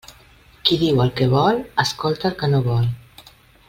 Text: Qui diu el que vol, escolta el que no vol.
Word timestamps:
Qui 0.69 0.77
diu 0.83 1.03
el 1.03 1.13
que 1.21 1.27
vol, 1.35 1.61
escolta 1.87 2.31
el 2.35 2.39
que 2.43 2.53
no 2.55 2.67
vol. 2.73 2.93